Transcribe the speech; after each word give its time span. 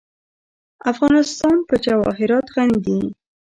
افغانستان 0.91 1.57
په 1.67 1.75
جواهرات 1.85 2.45
غني 2.55 2.77
دی. 2.85 3.01